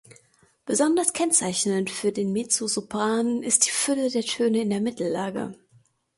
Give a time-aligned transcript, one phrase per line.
[0.65, 5.53] Besonders kennzeichnend für den Mezzosopran ist die Fülle der Töne in der Mittellage.